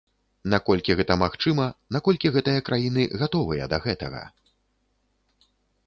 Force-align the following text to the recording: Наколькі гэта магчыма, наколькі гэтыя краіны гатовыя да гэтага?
Наколькі 0.53 0.95
гэта 1.01 1.17
магчыма, 1.23 1.67
наколькі 1.97 2.33
гэтыя 2.39 2.65
краіны 2.71 3.07
гатовыя 3.23 3.63
да 3.75 3.85
гэтага? 3.85 4.27